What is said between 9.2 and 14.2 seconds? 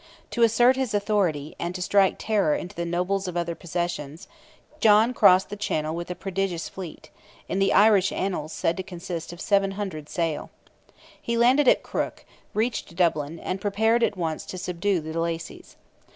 of 700 sail. He landed at Crook, reached Dublin, and prepared at